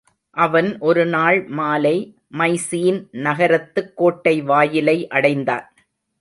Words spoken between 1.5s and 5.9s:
மாலை மைசீன் நகரத்துக் கோட்டை வாயிலை அடைந்தான்.